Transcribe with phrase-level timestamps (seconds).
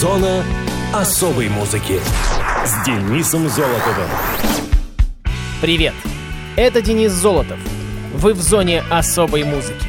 [0.00, 0.44] Зона
[0.92, 1.98] особой музыки
[2.66, 4.10] с Денисом Золотовым.
[5.62, 5.94] Привет!
[6.54, 7.58] Это Денис Золотов.
[8.12, 9.86] Вы в зоне особой музыки.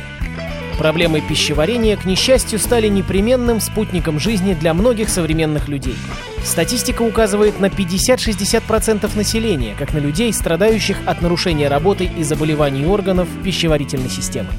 [0.77, 5.97] Проблемы пищеварения, к несчастью, стали непременным спутником жизни для многих современных людей.
[6.45, 13.27] Статистика указывает на 50-60% населения, как на людей, страдающих от нарушения работы и заболеваний органов
[13.43, 14.51] пищеварительной системы.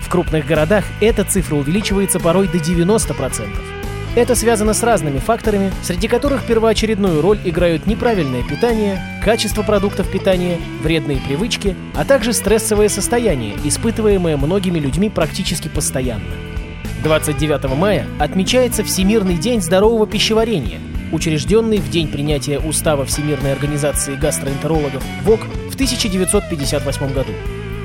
[0.00, 3.81] В крупных городах эта цифра увеличивается порой до 90%.
[4.14, 10.58] Это связано с разными факторами, среди которых первоочередную роль играют неправильное питание, качество продуктов питания,
[10.82, 16.26] вредные привычки, а также стрессовое состояние, испытываемое многими людьми практически постоянно.
[17.02, 20.78] 29 мая отмечается Всемирный день здорового пищеварения,
[21.10, 25.40] учрежденный в день принятия Устава Всемирной организации гастроэнтерологов ВОК
[25.70, 27.32] в 1958 году.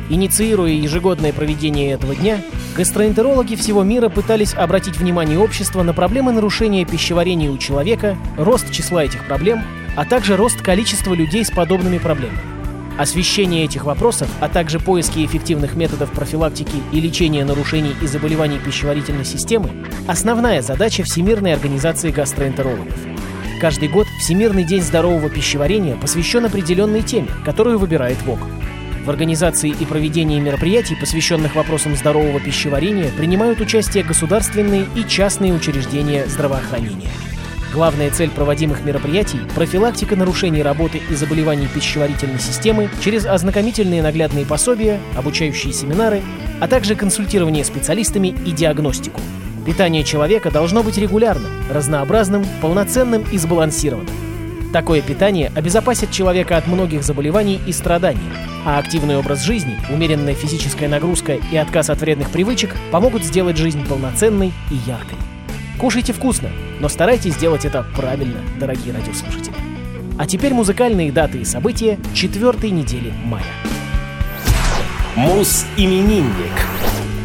[0.09, 2.41] Инициируя ежегодное проведение этого дня,
[2.77, 9.03] гастроэнтерологи всего мира пытались обратить внимание общества на проблемы нарушения пищеварения у человека, рост числа
[9.03, 9.63] этих проблем,
[9.97, 12.39] а также рост количества людей с подобными проблемами.
[12.97, 19.25] Освещение этих вопросов, а также поиски эффективных методов профилактики и лечения нарушений и заболеваний пищеварительной
[19.25, 19.69] системы–
[20.07, 22.95] основная задача Всемирной организации гастроэнтерологов.
[23.59, 28.39] Каждый год Всемирный день здорового пищеварения посвящен определенной теме, которую выбирает ВОК–
[29.07, 36.25] в организации и проведении мероприятий, посвященных вопросам здорового пищеварения, принимают участие государственные и частные учреждения
[36.27, 37.07] здравоохранения.
[37.73, 44.99] Главная цель проводимых мероприятий– профилактика нарушений работы и заболеваний пищеварительной системы через ознакомительные наглядные пособия,
[45.15, 46.21] обучающие семинары,
[46.59, 49.21] а также консультирование специалистами и диагностику.
[49.65, 54.26] Питание человека должно быть регулярным, разнообразным, полноценным и сбалансированным.
[54.73, 58.19] Такое питание обезопасит человека от многих заболеваний и страданий,
[58.65, 63.87] а активный образ жизни, умеренная физическая нагрузка и отказ от вредных привычек помогут сделать жизнь
[63.87, 65.17] полноценной и яркой.
[65.79, 66.49] Кушайте вкусно,
[66.81, 69.55] но старайтесь сделать это правильно, дорогие радиослушатели.
[70.19, 73.45] А теперь музыкальные даты и события четвертой недели мая.
[75.15, 76.25] Мус-именинник.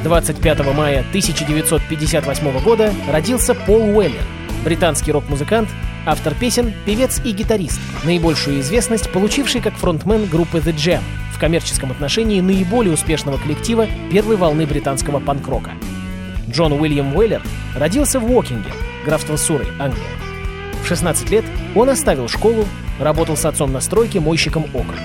[0.05, 4.23] 25 мая 1958 года родился Пол Уэллер,
[4.65, 5.69] британский рок-музыкант,
[6.07, 11.03] автор песен, певец и гитарист, наибольшую известность получивший как фронтмен группы The Jam,
[11.33, 15.73] в коммерческом отношении наиболее успешного коллектива первой волны британского панк-рока.
[16.49, 17.43] Джон Уильям Уэллер
[17.77, 18.71] родился в Уокинге,
[19.05, 20.05] графство Сурой, Англия.
[20.83, 22.65] В 16 лет он оставил школу,
[22.99, 24.97] работал с отцом на стройке мойщиком окон.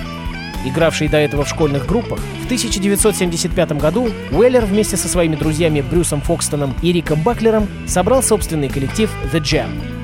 [0.65, 6.19] Игравший до этого в школьных группах, в 1975 году Уэллер вместе со своими друзьями Брюсом
[6.21, 9.96] Фокстоном и Риком Баклером собрал собственный коллектив The Jam.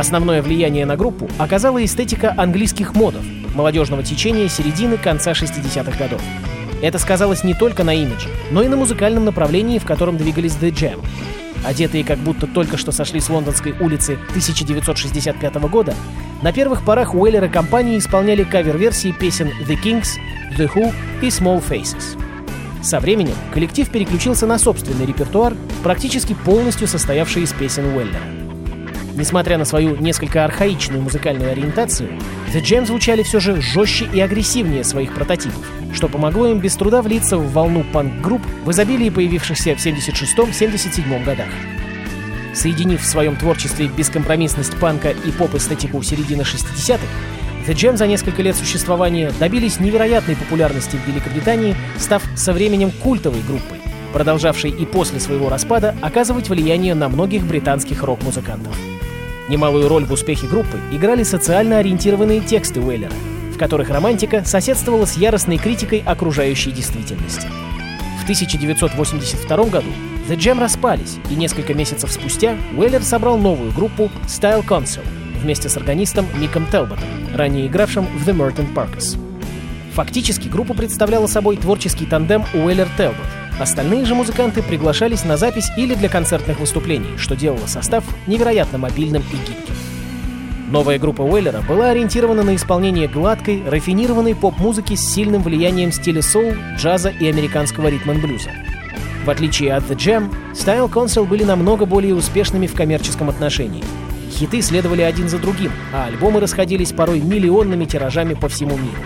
[0.00, 3.20] Основное влияние на группу оказала эстетика английских модов,
[3.54, 6.22] молодежного течения середины-конца 60-х годов.
[6.80, 10.70] Это сказалось не только на имидже, но и на музыкальном направлении, в котором двигались The
[10.70, 11.04] Jam.
[11.66, 15.94] Одетые как будто только что сошли с лондонской улицы 1965 года,
[16.40, 20.16] на первых порах Уэллер и компании исполняли кавер-версии песен The Kings,
[20.56, 22.18] The Who и Small Faces.
[22.82, 28.39] Со временем коллектив переключился на собственный репертуар, практически полностью состоявший из песен Уэллера.
[29.14, 32.10] Несмотря на свою несколько архаичную музыкальную ориентацию,
[32.52, 37.02] The Jam звучали все же жестче и агрессивнее своих прототипов, что помогло им без труда
[37.02, 41.48] влиться в волну панк-групп в изобилии появившихся в 76-77 годах.
[42.54, 47.04] Соединив в своем творчестве бескомпромиссность панка и поп-эстетику середины 60-х,
[47.66, 53.42] The Jam за несколько лет существования добились невероятной популярности в Великобритании, став со временем культовой
[53.42, 53.78] группой,
[54.10, 58.76] продолжавшей и после своего распада оказывать влияние на многих британских рок-музыкантов.
[59.48, 63.12] Немалую роль в успехе группы играли социально ориентированные тексты Уэллера,
[63.52, 67.48] в которых романтика соседствовала с яростной критикой окружающей действительности.
[68.20, 69.90] В 1982 году
[70.28, 75.02] The Jam распались, и несколько месяцев спустя Уэллер собрал новую группу Style Council
[75.42, 79.18] вместе с органистом Миком Телботом, ранее игравшим в The Merton Parkers.
[79.94, 83.39] Фактически группа представляла собой творческий тандем Уэллер-Телбот.
[83.60, 89.22] Остальные же музыканты приглашались на запись или для концертных выступлений, что делало состав невероятно мобильным
[89.30, 89.74] и гибким.
[90.70, 96.54] Новая группа Уэллера была ориентирована на исполнение гладкой, рафинированной поп-музыки с сильным влиянием стиля соул,
[96.78, 98.50] джаза и американского ритм-н-блюза.
[99.26, 103.84] В отличие от The Jam, Style Council были намного более успешными в коммерческом отношении.
[104.30, 109.02] Хиты следовали один за другим, а альбомы расходились порой миллионными тиражами по всему миру.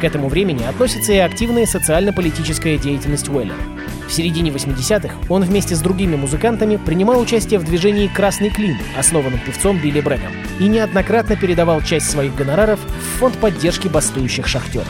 [0.00, 3.75] К этому времени относится и активная социально-политическая деятельность Уэллера.
[4.08, 9.40] В середине 80-х он вместе с другими музыкантами принимал участие в движении «Красный клин», основанном
[9.40, 14.88] певцом Билли Брэгом, и неоднократно передавал часть своих гонораров в фонд поддержки бастующих шахтеров.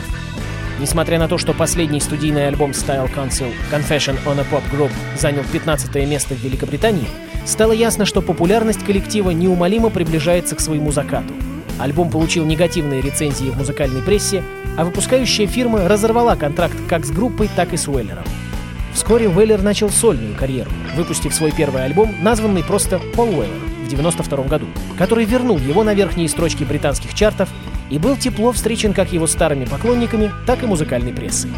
[0.79, 5.43] Несмотря на то, что последний студийный альбом Style Council Confession on a Pop Group занял
[5.51, 7.09] 15 место в Великобритании,
[7.47, 11.33] стало ясно, что популярность коллектива неумолимо приближается к своему закату.
[11.79, 14.43] Альбом получил негативные рецензии в музыкальной прессе,
[14.77, 18.25] а выпускающая фирма разорвала контракт как с группой, так и с Уэллером.
[18.97, 24.45] Вскоре Уэллер начал сольную карьеру, выпустив свой первый альбом, названный просто «Пол Уэллер» в 1992
[24.45, 24.67] году,
[24.97, 27.51] который вернул его на верхние строчки британских чартов
[27.91, 31.51] и был тепло встречен как его старыми поклонниками, так и музыкальной прессой.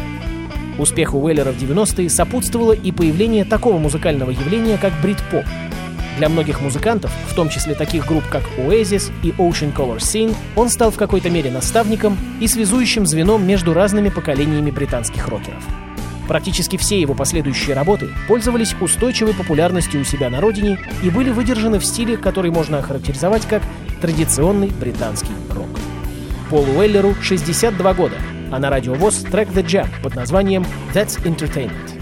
[0.77, 5.45] Успеху Уэллера в 90-е сопутствовало и появление такого музыкального явления, как брит-поп.
[6.17, 10.67] Для многих музыкантов, в том числе таких групп, как Oasis и Ocean Color Scene, он
[10.67, 15.63] стал в какой-то мере наставником и связующим звеном между разными поколениями британских рокеров.
[16.29, 21.79] Практически все его последующие работы пользовались устойчивой популярностью у себя на родине и были выдержаны
[21.79, 23.63] в стиле, который можно охарактеризовать как
[23.99, 25.65] традиционный британский рок.
[26.51, 28.17] Полу Уэллеру 62 года,
[28.51, 31.98] а на радио ВОЗ трек The Jam под названием That's Entertainment.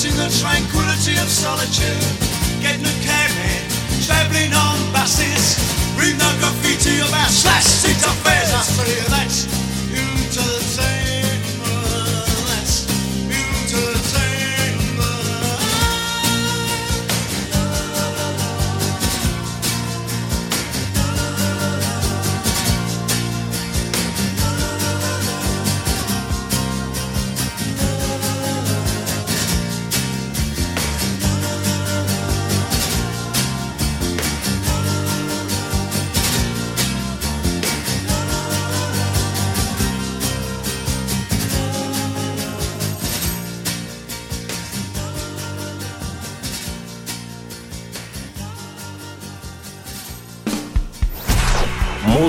[0.00, 2.00] Embracing the tranquility of solitude.
[2.62, 5.60] Getting a cab carriage, traveling on buses.
[5.94, 9.69] Reading the graffiti about our slashed seats of fares I tell you that's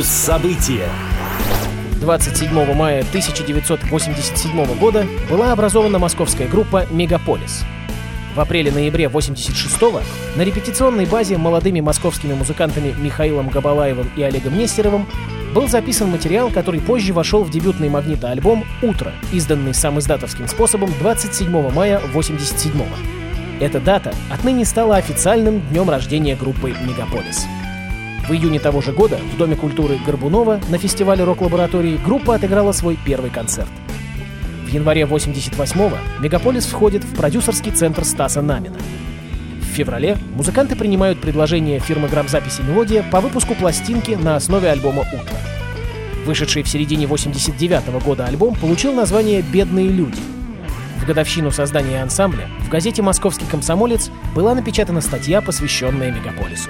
[0.04, 0.90] События.
[2.00, 7.64] 27 мая 1987 года была образована московская группа «Мегаполис».
[8.36, 10.02] В апреле-ноябре 86-го
[10.36, 15.08] на репетиционной базе молодыми московскими музыкантами Михаилом Габалаевым и Олегом Нестеровым
[15.54, 21.72] был записан материал, который позже вошел в дебютный магнитоальбом «Утро», изданный сам издатовским способом 27
[21.72, 22.88] мая 87 -го.
[23.60, 27.46] Эта дата отныне стала официальным днем рождения группы «Мегаполис».
[28.28, 32.98] В июне того же года в Доме культуры Горбунова на фестивале рок-лаборатории группа отыграла свой
[33.04, 33.70] первый концерт.
[34.66, 38.78] В январе 88-го Мегаполис входит в продюсерский центр Стаса Намина.
[39.60, 45.36] В феврале музыканты принимают предложение фирмы грамзаписи «Мелодия» по выпуску пластинки на основе альбома «Утро».
[46.26, 50.20] Вышедший в середине 89 -го года альбом получил название «Бедные люди».
[51.02, 56.70] В годовщину создания ансамбля в газете «Московский комсомолец» была напечатана статья, посвященная Мегаполису.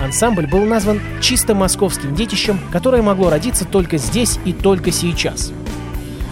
[0.00, 5.52] Ансамбль был назван чисто московским детищем, которое могло родиться только здесь и только сейчас.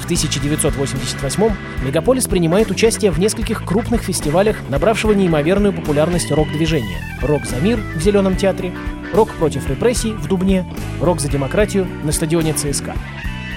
[0.00, 1.50] В 1988
[1.84, 6.98] Мегаполис принимает участие в нескольких крупных фестивалях, набравшего неимоверную популярность рок-движения.
[7.22, 8.72] «Рок за мир» в Зеленом театре,
[9.12, 10.64] «Рок против репрессий» в Дубне,
[11.00, 12.94] «Рок за демократию» на стадионе ЦСКА.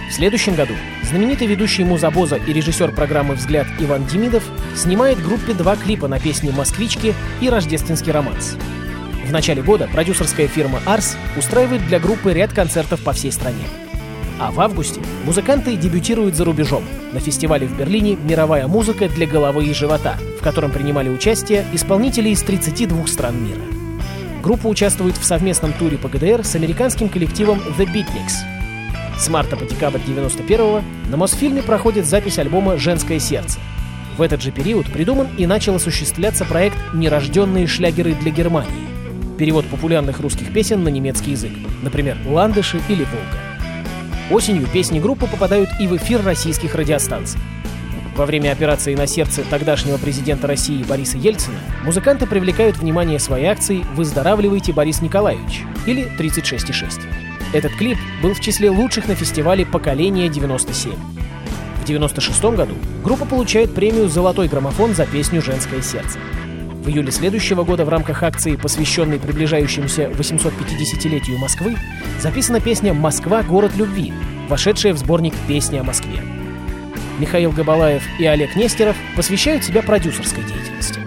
[0.10, 0.74] В следующем году
[1.04, 4.44] знаменитый ведущий музабоза и режиссер программы «Взгляд» Иван Демидов
[4.76, 8.58] снимает группе два клипа на песни «Москвички» и «Рождественский романс».
[9.30, 13.64] В начале года продюсерская фирма «Арс» устраивает для группы ряд концертов по всей стране.
[14.40, 16.84] А в августе музыканты дебютируют за рубежом
[17.14, 22.30] на фестивале в Берлине «Мировая музыка для головы и живота», в котором принимали участие исполнители
[22.30, 23.62] из 32 стран мира.
[24.42, 29.20] Группа участвует в совместном туре по ГДР с американским коллективом The Beatniks.
[29.20, 33.60] С марта по декабрь 91-го на Мосфильме проходит запись альбома «Женское сердце».
[34.18, 38.89] В этот же период придуман и начал осуществляться проект «Нерожденные шлягеры для Германии»,
[39.40, 43.40] перевод популярных русских песен на немецкий язык, например, «Ландыши» или «Волга».
[44.30, 47.40] Осенью песни группы попадают и в эфир российских радиостанций.
[48.18, 53.86] Во время операции на сердце тогдашнего президента России Бориса Ельцина музыканты привлекают внимание своей акции
[53.96, 57.02] «Выздоравливайте, Борис Николаевич» или «36,6».
[57.54, 60.94] Этот клип был в числе лучших на фестивале «Поколение 97».
[61.82, 66.20] В 96 году группа получает премию «Золотой граммофон» за песню «Женское сердце».
[66.80, 71.76] В июле следующего года в рамках акции, посвященной приближающемуся 850-летию Москвы,
[72.22, 73.44] записана песня «Москва.
[73.44, 74.14] Город любви»,
[74.48, 76.22] вошедшая в сборник «Песни о Москве».
[77.20, 81.02] Михаил Габалаев и Олег Нестеров посвящают себя продюсерской деятельности.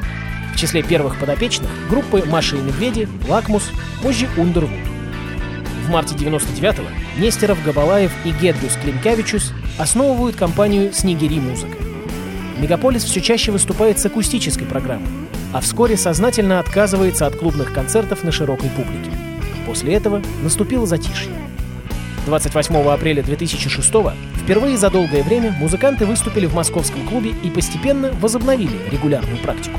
[0.55, 3.71] В числе первых подопечных группы «Маша и Медведи», «Лакмус»,
[4.02, 4.79] позже «Ундервуд».
[5.87, 6.87] В марте 99-го
[7.19, 11.79] Нестеров, Габалаев и Гедрюс Клинкавичус основывают компанию «Снегири Музыка».
[12.59, 15.09] Мегаполис все чаще выступает с акустической программой,
[15.53, 19.11] а вскоре сознательно отказывается от клубных концертов на широкой публике.
[19.67, 21.33] После этого наступило затишье.
[22.27, 23.93] 28 апреля 2006
[24.43, 29.79] впервые за долгое время музыканты выступили в московском клубе и постепенно возобновили регулярную практику.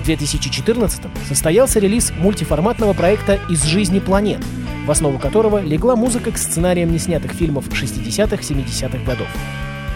[0.00, 4.40] В 2014 состоялся релиз мультиформатного проекта «Из жизни планет»,
[4.86, 9.28] в основу которого легла музыка к сценариям неснятых фильмов 60-70-х годов.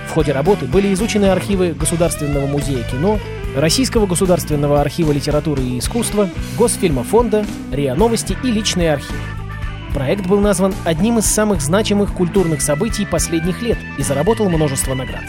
[0.09, 3.19] В ходе работы были изучены архивы Государственного музея кино,
[3.55, 9.19] Российского государственного архива литературы и искусства, Госфильмофонда, РИА Новости и личные архивы.
[9.93, 15.23] Проект был назван одним из самых значимых культурных событий последних лет и заработал множество наград.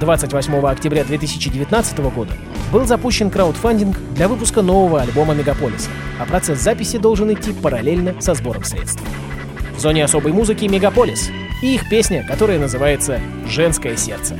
[0.00, 2.32] 28 октября 2019 года
[2.72, 8.34] был запущен краудфандинг для выпуска нового альбома «Мегаполиса», а процесс записи должен идти параллельно со
[8.34, 9.00] сбором средств.
[9.76, 11.30] В зоне особой музыки «Мегаполис»
[11.62, 14.36] и их песня, которая называется «Женское сердце».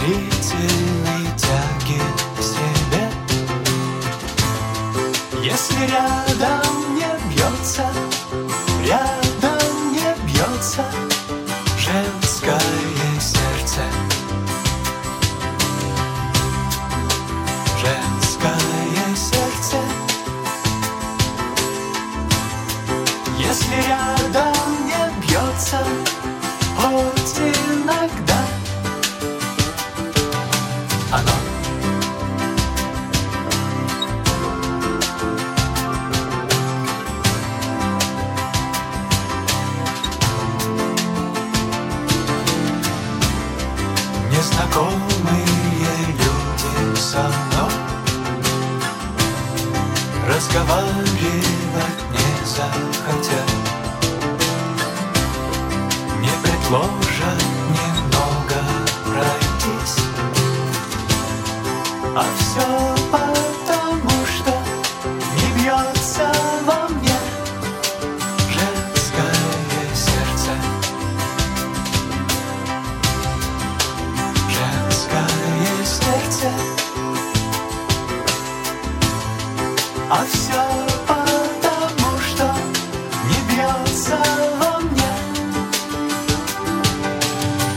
[0.00, 0.97] created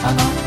[0.03, 0.40] あ。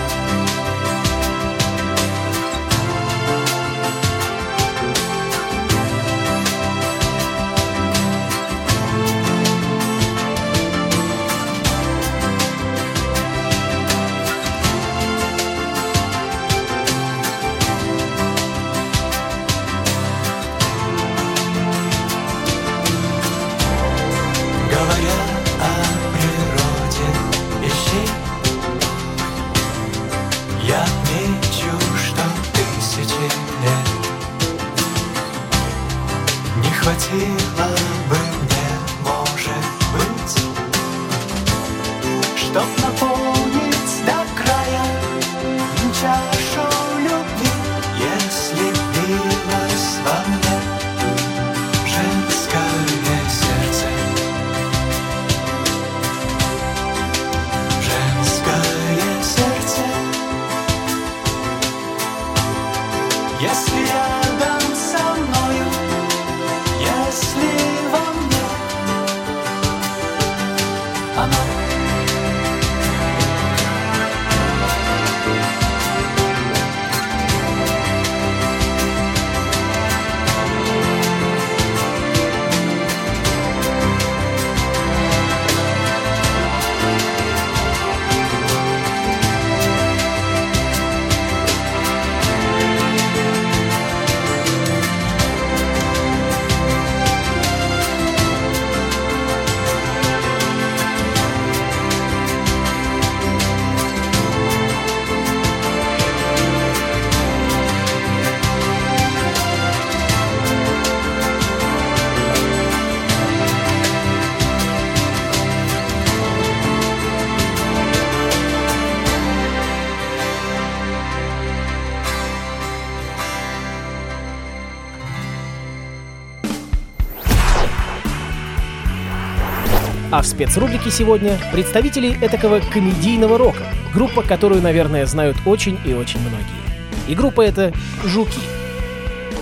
[130.34, 133.66] Спецрубрике сегодня представители этакого комедийного рока.
[133.92, 136.64] Группа, которую, наверное, знают очень и очень многие.
[137.06, 137.72] И группа эта
[138.04, 138.40] «Жуки».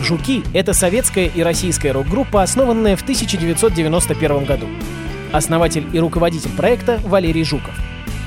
[0.01, 4.67] «Жуки»— это советская и российская рок-группа, основанная в 1991 году.
[5.33, 7.75] Основатель и руководитель проекта Валерий Жуков.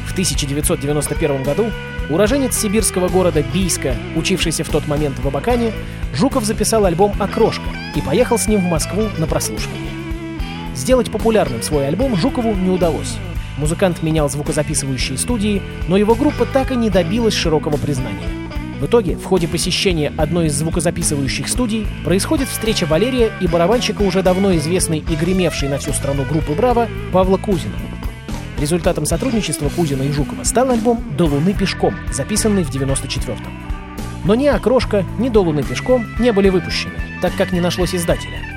[0.07, 1.65] В 1991 году
[2.09, 5.71] уроженец сибирского города Бийска, учившийся в тот момент в Абакане,
[6.15, 9.94] Жуков записал альбом «Окрошка» и поехал с ним в Москву на прослушивание.
[10.75, 13.15] Сделать популярным свой альбом Жукову не удалось.
[13.57, 18.27] Музыкант менял звукозаписывающие студии, но его группа так и не добилась широкого признания.
[18.81, 24.21] В итоге, в ходе посещения одной из звукозаписывающих студий происходит встреча Валерия и барабанщика уже
[24.21, 27.75] давно известной и гремевшей на всю страну группы «Браво» Павла Кузина.
[28.59, 33.53] Результатом сотрудничества Кузина и Жукова стал альбом «До Луны пешком», записанный в 94-м.
[34.25, 38.54] Но ни «Окрошка», ни «До Луны пешком» не были выпущены, так как не нашлось издателя.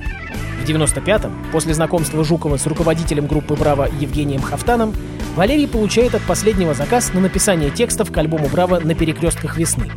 [0.68, 4.94] В 95-м, после знакомства Жукова с руководителем группы «Браво» Евгением Хафтаном,
[5.35, 9.90] Валерий получает от последнего заказ на написание текстов к альбому «Браво» на перекрестках весны.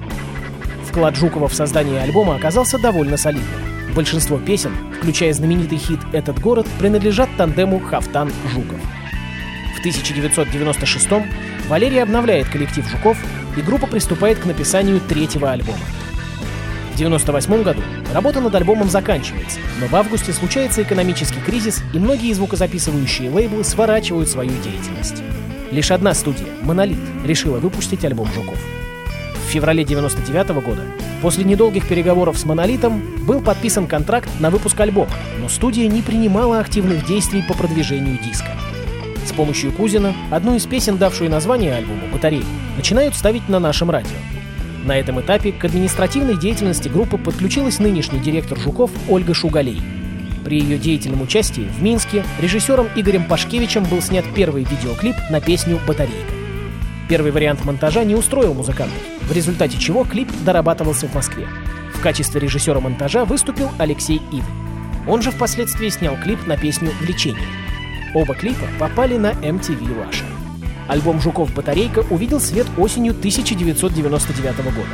[0.88, 3.60] Вклад Жукова в создание альбома оказался довольно солидным.
[3.94, 8.80] Большинство песен, включая знаменитый хит «Этот город», принадлежат тандему Хафтан-Жуков.
[9.76, 11.26] В 1996-м
[11.68, 13.18] Валерий обновляет коллектив Жуков,
[13.58, 15.80] и группа приступает к написанию третьего альбома.
[17.02, 17.82] В 1998 году
[18.14, 24.30] работа над альбомом заканчивается, но в августе случается экономический кризис, и многие звукозаписывающие лейблы сворачивают
[24.30, 25.24] свою деятельность.
[25.72, 28.60] Лишь одна студия, «Монолит», решила выпустить альбом Жуков.
[29.48, 30.84] В феврале 1999 года,
[31.24, 36.60] после недолгих переговоров с «Монолитом», был подписан контракт на выпуск альбома, но студия не принимала
[36.60, 38.52] активных действий по продвижению диска.
[39.26, 42.46] С помощью Кузина одну из песен, давшую название альбому «Батарея»,
[42.78, 44.18] начинают ставить на нашем радио.
[44.86, 49.82] На этом этапе к административной деятельности группы подключилась нынешний директор Жуков Ольга Шугалей.
[50.44, 55.80] При ее деятельном участии в Минске режиссером Игорем Пашкевичем был снят первый видеоклип на песню
[55.88, 56.34] «Батарейка».
[57.08, 61.48] Первый вариант монтажа не устроил музыкантов, в результате чего клип дорабатывался в Москве.
[61.94, 64.46] В качестве режиссера монтажа выступил Алексей Ивы.
[65.08, 67.48] Он же впоследствии снял клип на песню «Влечение».
[68.16, 70.31] Оба клипа попали на MTV Russia.
[70.88, 74.90] Альбом «Жуков Батарейка» увидел свет осенью 1999 года.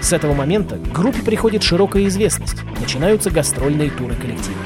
[0.00, 4.58] С этого момента к группе приходит широкая известность, начинаются гастрольные туры коллектива.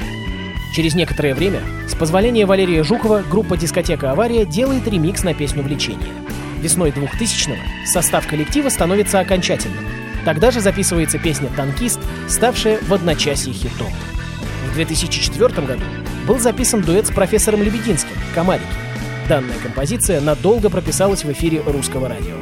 [0.75, 6.13] Через некоторое время, с позволения Валерия Жукова, группа «Дискотека Авария» делает ремикс на песню «Влечение».
[6.61, 7.55] Весной 2000-го
[7.85, 9.83] состав коллектива становится окончательным.
[10.25, 13.87] Тогда же записывается песня «Танкист», ставшая в одночасье хитом.
[14.69, 15.83] В 2004 году
[16.27, 18.88] был записан дуэт с профессором Лебединским «Комарики».
[19.29, 22.37] Данная композиция надолго прописалась в эфире русского радио.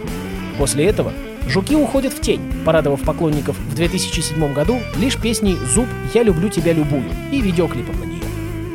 [0.57, 1.11] После этого
[1.45, 6.71] «Жуки уходят в тень», порадовав поклонников в 2007 году лишь песней «Зуб, я люблю тебя
[6.71, 8.23] любую» и видеоклипом на нее.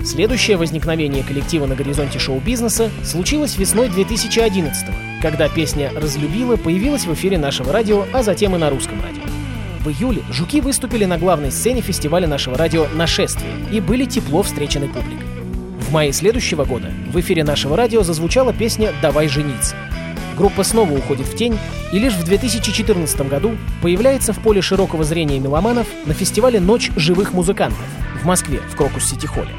[0.05, 4.89] Следующее возникновение коллектива на горизонте шоу-бизнеса случилось весной 2011
[5.23, 9.23] когда песня «Разлюбила» появилась в эфире нашего радио, а затем и на русском радио.
[9.81, 14.89] В июле «Жуки» выступили на главной сцене фестиваля нашего радио «Нашествие» и были тепло встречены
[14.89, 15.32] публикой.
[15.93, 19.77] В мае следующего года в эфире нашего радио зазвучала песня «Давай жениться».
[20.39, 21.59] Группа снова уходит в тень,
[21.93, 27.35] и лишь в 2014 году появляется в поле широкого зрения меломанов на фестивале «Ночь живых
[27.35, 27.85] музыкантов»
[28.23, 29.51] в Москве, в Крокус-Сити-Холле.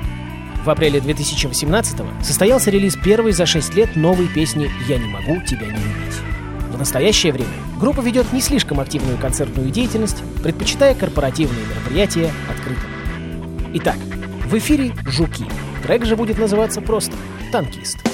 [0.66, 5.68] В апреле 2018 состоялся релиз первой за 6 лет новой песни «Я не могу тебя
[5.68, 6.18] не любить».
[6.72, 12.90] В настоящее время группа ведет не слишком активную концертную деятельность, предпочитая корпоративные мероприятия открытым.
[13.76, 13.98] Итак,
[14.48, 15.46] в эфире «Жуки».
[15.84, 17.12] Трек же будет называться просто
[17.52, 18.13] «Танкист».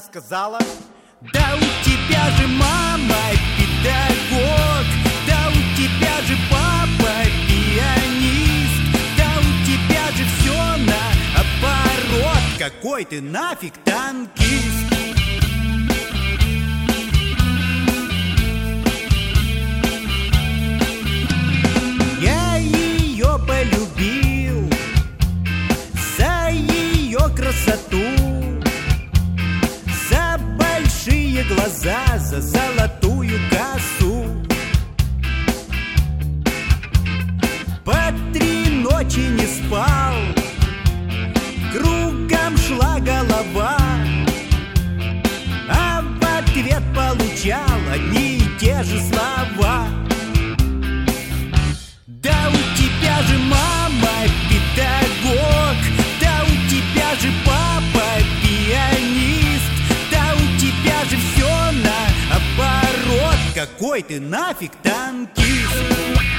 [0.00, 0.58] Сказала?
[1.20, 3.16] Да у тебя же мама
[3.56, 4.86] педагог,
[5.26, 7.14] да у тебя же папа
[7.48, 8.82] пианист,
[9.16, 12.42] да у тебя же все наоборот.
[12.58, 14.86] Какой ты нафиг танкист?
[22.20, 24.68] Я ее полюбил
[26.16, 28.02] за ее красоту,
[31.38, 34.24] большие глаза, за золотую косу.
[37.84, 40.14] По три ночи не спал,
[41.72, 43.78] кругом шла голова,
[45.70, 50.07] а в ответ получал одни и те же слова.
[63.98, 66.37] Какой ты нафиг танкист?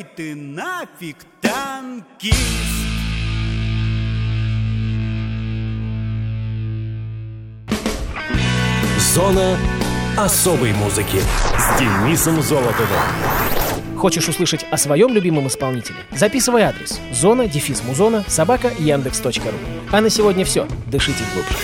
[0.00, 2.36] Какой ты нафиг танкист?
[9.14, 9.58] Зона
[10.16, 11.18] особой музыки
[11.58, 12.88] с Денисом Золотовым.
[13.98, 15.98] Хочешь услышать о своем любимом исполнителе?
[16.12, 19.58] Записывай адрес зона дефис музона собака яндекс.ру.
[19.92, 20.66] А на сегодня все.
[20.86, 21.58] Дышите глубже.